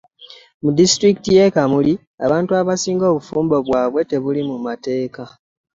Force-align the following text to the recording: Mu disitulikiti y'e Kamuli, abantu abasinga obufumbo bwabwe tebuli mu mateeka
Mu 0.63 0.69
disitulikiti 0.77 1.29
y'e 1.37 1.47
Kamuli, 1.55 1.93
abantu 2.25 2.51
abasinga 2.61 3.05
obufumbo 3.11 3.55
bwabwe 3.67 4.01
tebuli 4.09 4.41
mu 4.49 4.57
mateeka 4.65 5.23